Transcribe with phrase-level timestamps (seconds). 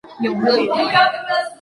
[0.23, 0.91] 永乐元年。